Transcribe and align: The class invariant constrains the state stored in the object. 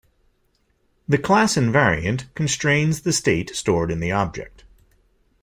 The 1.07 1.19
class 1.19 1.57
invariant 1.57 2.25
constrains 2.33 3.01
the 3.01 3.13
state 3.13 3.55
stored 3.55 3.91
in 3.91 3.99
the 3.99 4.11
object. 4.11 4.63